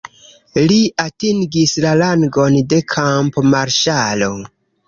Li 0.71 0.77
atingis 1.03 1.75
la 1.85 1.93
rangon 2.01 2.57
de 2.73 2.83
kampo-marŝalo. 2.95 4.33